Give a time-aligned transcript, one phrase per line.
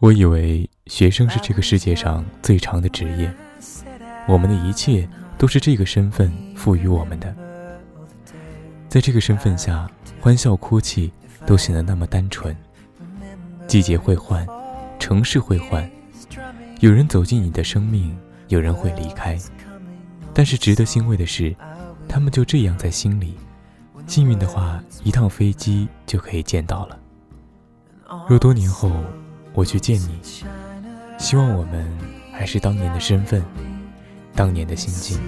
[0.00, 3.30] 我以为学生是这个世界上最长的职业，
[4.26, 7.36] 我们的一切都是这个身份赋予我们的。
[8.88, 9.86] 在这个身份下，
[10.18, 11.12] 欢笑哭泣
[11.44, 12.56] 都显得那么单纯。
[13.66, 14.46] 季节会换，
[14.98, 15.88] 城市会换，
[16.80, 19.38] 有人走进你的生命，有人会离开。
[20.32, 21.54] 但是值得欣慰的是，
[22.08, 23.34] 他们就这样在心里。
[24.06, 26.98] 幸运的话，一趟飞机就可以见到了。
[28.26, 28.90] 若多年后。
[29.52, 30.20] 我去见你，
[31.18, 31.86] 希望我们
[32.32, 33.42] 还是当年的身份，
[34.34, 35.20] 当年的心境。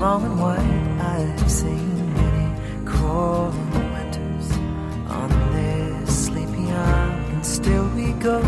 [0.00, 0.58] Long and wide.
[0.98, 4.50] I've seen many crawling winters
[5.08, 8.40] on this sleepy isle, and still we go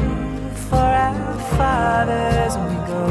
[0.69, 3.05] for our fathers, and we go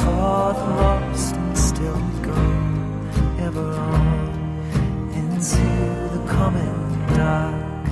[0.00, 2.40] for the lost, and still we go
[3.46, 4.28] ever on
[5.20, 5.66] into
[6.14, 6.76] the common
[7.16, 7.88] dark,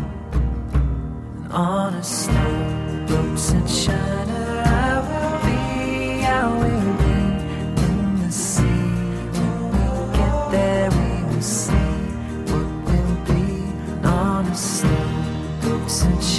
[1.35, 4.14] and on a snow boats and shiner.
[15.95, 16.34] since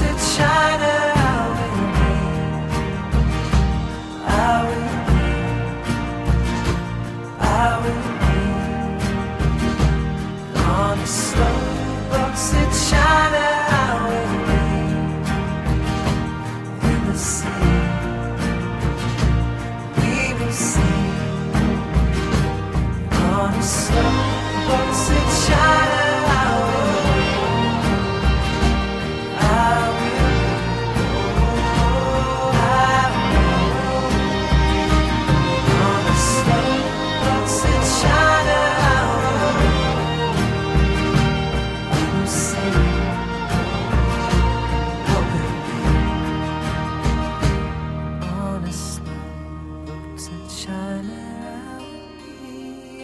[0.00, 0.55] it's shining.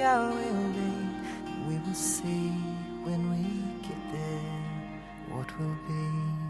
[0.04, 0.92] I will be.
[1.68, 2.50] We will see
[3.04, 6.41] when we get there what will be.